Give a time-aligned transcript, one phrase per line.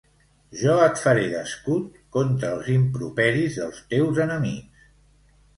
[0.61, 4.91] Jo et faré d'escut contra els improperis dels teus enemics.